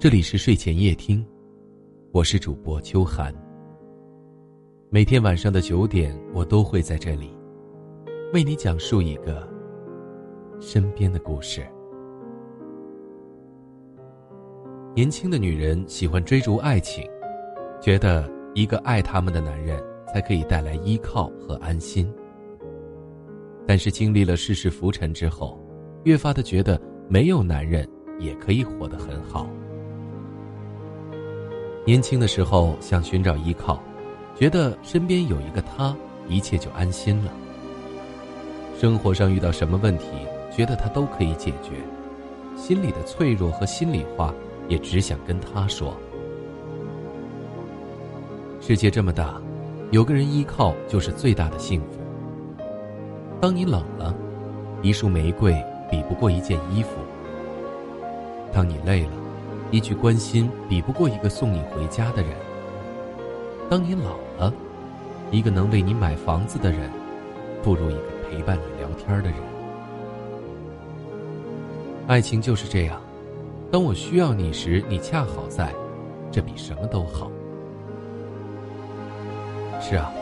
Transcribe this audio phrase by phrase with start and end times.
[0.00, 1.22] 这里是睡前夜听，
[2.10, 3.34] 我是主播秋寒。
[4.88, 7.36] 每天晚上的九点，我都会在这里，
[8.32, 9.46] 为你讲述一个
[10.58, 11.62] 身边的故事。
[14.94, 17.06] 年轻的女人喜欢追逐爱情，
[17.78, 19.78] 觉得一个爱他们的男人
[20.08, 22.10] 才可以带来依靠和安心。
[23.66, 25.60] 但是经历了世事浮沉之后，
[26.04, 27.86] 越发的觉得没有男人
[28.18, 29.46] 也可以活得很好。
[31.90, 33.82] 年轻的时候想寻找依靠，
[34.36, 35.92] 觉得身边有一个他，
[36.28, 37.32] 一切就安心了。
[38.78, 40.04] 生活上遇到什么问题，
[40.56, 41.72] 觉得他都可以解决，
[42.56, 44.32] 心里的脆弱和心里话
[44.68, 45.96] 也只想跟他说。
[48.60, 49.42] 世界这么大，
[49.90, 51.98] 有个人依靠就是最大的幸福。
[53.40, 54.14] 当你冷了，
[54.80, 55.52] 一束玫瑰
[55.90, 56.90] 比不过一件衣服；
[58.52, 59.19] 当你累了。
[59.70, 62.32] 一句关心比不过一个送你回家的人。
[63.68, 64.52] 当你老了，
[65.30, 66.90] 一个能为你买房子的人，
[67.62, 69.34] 不如一个陪伴你聊天的人。
[72.08, 73.00] 爱情就是这样，
[73.70, 75.72] 当我需要你时，你恰好在，
[76.32, 77.30] 这比什么都好。
[79.80, 80.12] 是啊，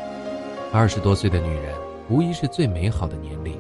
[0.75, 1.75] 二十多岁的女人
[2.11, 3.59] 无疑是最美好的年龄，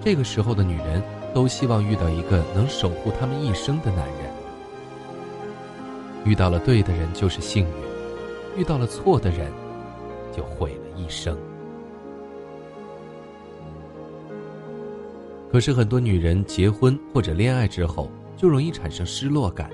[0.00, 1.02] 这个时候的女人
[1.34, 4.41] 都希望遇到一个能守护她们一生的男人。
[6.24, 9.50] 遇到了对的人就是幸运，遇到了错的人，
[10.34, 11.36] 就毁了一生。
[15.50, 19.70] 可是很多女人结婚或者恋爱之后，就容易产生失落感，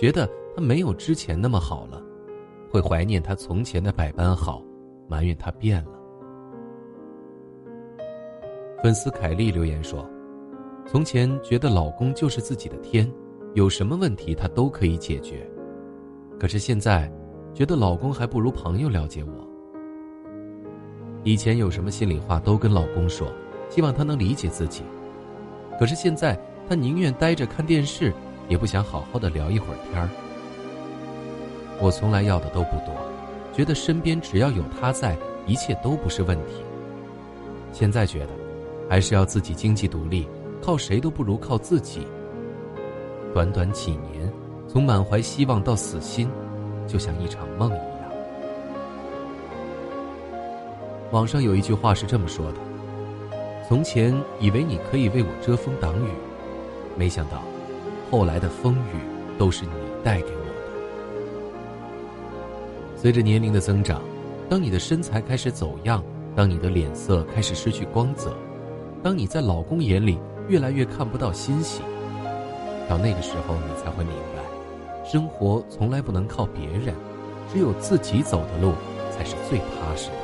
[0.00, 2.02] 觉得他没有之前那么好了，
[2.70, 4.62] 会怀念他从前的百般好，
[5.06, 5.92] 埋怨他变了。
[8.82, 10.08] 粉丝凯莉留言说
[10.86, 13.12] ：“从前觉得老公就是自己的天，
[13.54, 15.44] 有什么问题他都可以解决。”
[16.38, 17.10] 可是现在，
[17.52, 19.48] 觉得老公还不如朋友了解我。
[21.24, 23.32] 以前有什么心里话都跟老公说，
[23.68, 24.84] 希望他能理解自己。
[25.78, 26.38] 可是现在，
[26.68, 28.12] 他宁愿待着看电视，
[28.48, 30.08] 也不想好好的聊一会儿天儿。
[31.80, 32.94] 我从来要的都不多，
[33.52, 36.62] 觉得身边只要有他在，一切都不是问题。
[37.72, 38.32] 现在觉得，
[38.88, 40.28] 还是要自己经济独立，
[40.62, 42.06] 靠谁都不如靠自己。
[43.34, 44.32] 短短几年。
[44.68, 46.28] 从满怀希望到死心，
[46.86, 48.10] 就像一场梦一样。
[51.10, 52.58] 网上有一句话是这么说的
[53.66, 56.10] ：“从前以为你可以为我遮风挡雨，
[56.98, 57.42] 没想到，
[58.10, 58.98] 后来的风雨
[59.38, 59.70] 都是你
[60.04, 60.52] 带给我的。”
[62.94, 64.02] 随着年龄的增长，
[64.50, 66.04] 当你的身材开始走样，
[66.36, 68.36] 当你的脸色开始失去光泽，
[69.02, 71.80] 当你在老公眼里越来越看不到欣喜，
[72.86, 74.57] 到那个时候，你才会明白。
[75.10, 76.94] 生活从来不能靠别人，
[77.50, 78.74] 只有自己走的路
[79.10, 80.16] 才是最踏实的。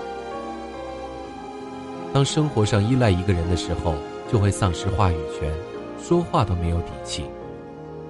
[2.12, 3.94] 当生活上依赖一个人的时候，
[4.30, 5.50] 就会丧失话语权，
[5.98, 7.22] 说话都没有底气；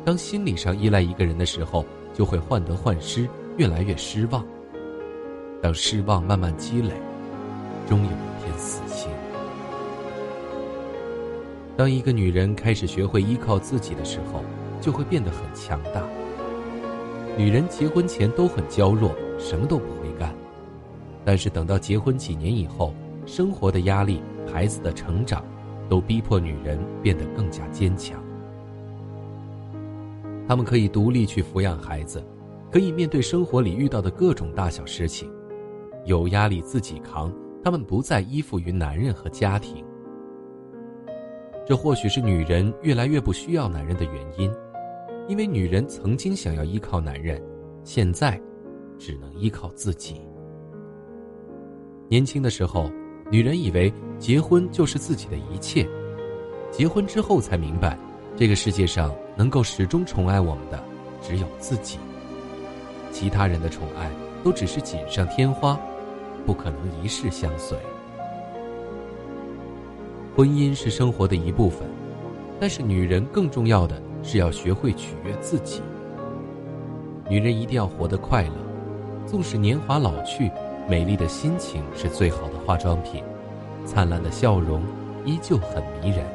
[0.04, 4.44] 当心理上依赖一个人的时候，就会患得患失，越来越失望。
[5.62, 6.92] 当失望慢慢积累，
[7.88, 9.08] 终有一天死心。
[11.76, 14.42] 当一个女人开始学会依靠自己的时候，
[14.80, 16.02] 就会变得很强大。
[17.36, 20.32] 女人结婚前都很娇弱，什么都不会干，
[21.24, 22.94] 但是等到结婚几年以后，
[23.26, 25.44] 生活的压力、孩子的成长，
[25.88, 28.22] 都逼迫女人变得更加坚强。
[30.46, 32.22] 她们可以独立去抚养孩子，
[32.70, 35.28] 可以面对生活里遇到的各种大小事情，
[36.04, 37.32] 有压力自己扛。
[37.64, 39.84] 她们不再依附于男人和家庭，
[41.66, 44.52] 这或许是女人越来越不需要男人的原因。
[45.26, 47.42] 因为女人曾经想要依靠男人，
[47.82, 48.38] 现在
[48.98, 50.20] 只能依靠自己。
[52.08, 52.90] 年轻的时候，
[53.30, 55.88] 女人以为结婚就是自己的一切，
[56.70, 57.98] 结婚之后才明白，
[58.36, 60.82] 这个世界上能够始终宠爱我们的
[61.22, 61.98] 只有自己，
[63.10, 64.10] 其他人的宠爱
[64.42, 65.80] 都只是锦上添花，
[66.44, 67.78] 不可能一世相随。
[70.36, 71.88] 婚姻是生活的一部分，
[72.60, 74.02] 但是女人更重要的。
[74.24, 75.82] 是要学会取悦自己。
[77.28, 78.52] 女人一定要活得快乐，
[79.26, 80.50] 纵使年华老去，
[80.88, 83.22] 美丽的心情是最好的化妆品，
[83.84, 84.82] 灿烂的笑容
[85.24, 86.26] 依旧很迷人。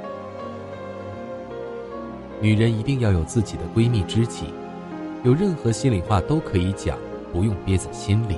[2.41, 4.45] 女人一定要有自己的闺蜜知己，
[5.23, 6.97] 有任何心里话都可以讲，
[7.33, 8.37] 不用憋在心里。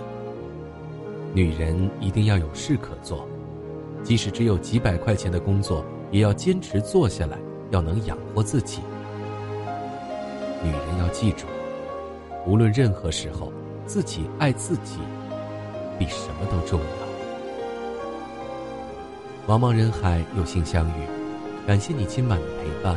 [1.33, 3.27] 女人一定要有事可做，
[4.03, 7.37] 即使只有几百块钱的工作，也要坚持做下来，
[7.69, 8.81] 要能养活自己。
[10.63, 11.45] 女人要记住，
[12.45, 13.51] 无论任何时候，
[13.85, 14.99] 自己爱自己，
[15.97, 16.85] 比什么都重要。
[19.47, 21.01] 茫茫人海，有幸相遇，
[21.67, 22.95] 感谢你今晚的陪伴。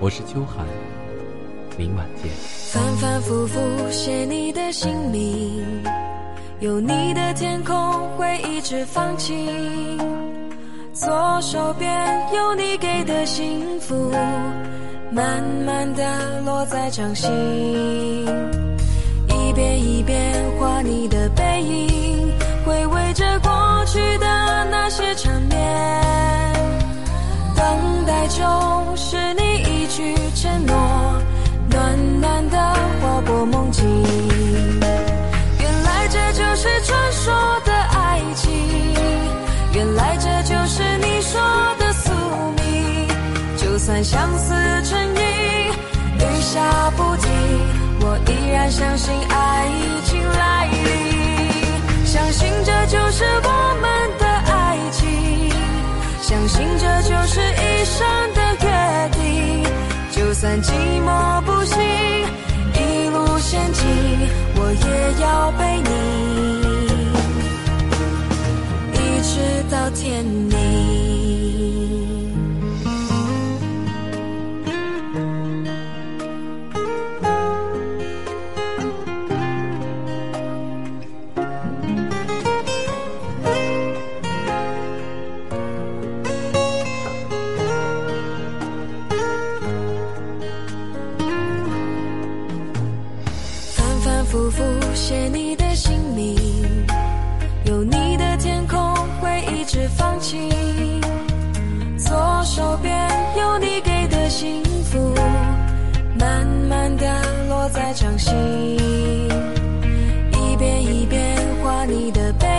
[0.00, 0.64] 我是秋寒，
[1.76, 2.30] 明晚见。
[2.72, 3.58] 反反复复
[3.90, 5.82] 写你的姓名，
[6.60, 7.74] 有你的天空
[8.16, 9.98] 会一直放晴。
[10.92, 11.88] 左手边
[12.34, 14.12] 有你给的幸福，
[15.14, 17.30] 慢慢的落在掌心。
[19.28, 22.32] 一遍一遍画你的背影，
[22.64, 23.50] 回味着过
[23.86, 24.26] 去的
[24.70, 25.58] 那些缠绵。
[27.54, 28.42] 等待就
[44.02, 44.52] 相思
[44.82, 45.20] 成瘾，
[46.18, 47.30] 雨下不停，
[48.00, 49.70] 我依然相信爱
[50.04, 53.50] 情来临，相信这就是我
[53.80, 55.06] 们的爱情，
[56.20, 58.04] 相信这就是一生
[58.34, 58.66] 的约
[59.12, 59.20] 定。
[60.10, 60.72] 就算寂
[61.04, 61.78] 寞不行，
[62.74, 63.86] 一路险境，
[64.56, 65.90] 我也要陪你，
[68.98, 69.32] 一直
[69.70, 70.51] 到天明。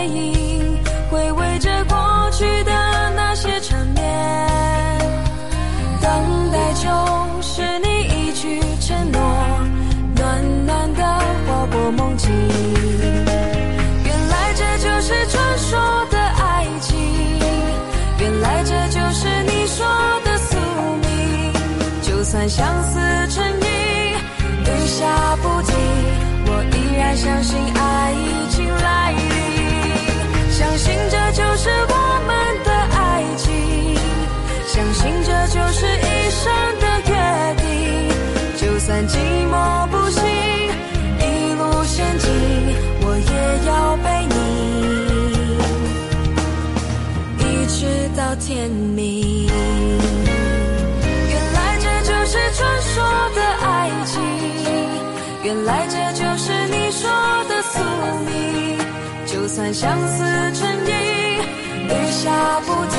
[0.06, 0.78] 影，
[1.10, 1.96] 回味着过
[2.32, 2.72] 去的
[3.16, 4.02] 那些缠绵。
[6.00, 6.10] 等
[6.52, 9.20] 待就是你一句承诺，
[10.16, 11.02] 暖暖的
[11.46, 12.30] 划过梦境。
[14.04, 15.78] 原来这就是传说
[16.10, 16.96] 的爱情，
[18.18, 19.86] 原来这就是你说
[20.24, 20.56] 的宿
[21.02, 21.08] 命。
[22.02, 22.98] 就算相思
[23.28, 23.66] 成瘾，
[24.64, 25.74] 雨下不停，
[26.46, 27.93] 我依然相信爱
[35.54, 36.42] 就是一生
[36.80, 37.14] 的约
[37.62, 37.64] 定，
[38.56, 39.14] 就算寂
[39.48, 39.54] 寞
[39.86, 40.20] 不行，
[41.20, 41.22] 一
[41.54, 42.26] 路险境，
[43.02, 43.32] 我也
[43.68, 43.70] 要
[44.02, 44.04] 陪
[44.34, 44.36] 你，
[47.38, 47.78] 一直
[48.16, 49.46] 到天明。
[51.30, 52.92] 原来这就是传说
[53.36, 53.64] 的爱
[54.06, 54.12] 情，
[55.44, 57.08] 原来这就是你说
[57.48, 57.78] 的宿
[58.26, 58.32] 命。
[59.24, 60.90] 就算相思成瘾，
[61.86, 62.98] 雨下不停，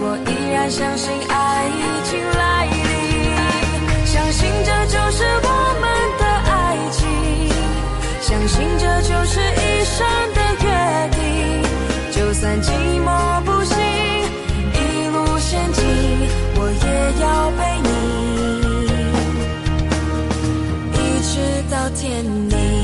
[0.00, 2.76] 我依然相信爱已经来临，
[4.04, 5.48] 相信这就是我
[5.80, 5.82] 们
[6.18, 6.52] 的爱
[6.90, 7.02] 情，
[8.20, 10.66] 相信这就是一生的约
[11.10, 11.18] 定。
[12.12, 12.70] 就算寂
[13.02, 13.08] 寞
[13.44, 13.76] 不行，
[14.72, 14.76] 一
[15.08, 15.82] 路险境，
[16.56, 16.86] 我也
[17.22, 17.24] 要
[17.56, 17.88] 陪你，
[20.98, 21.32] 一直
[21.70, 22.83] 到天明。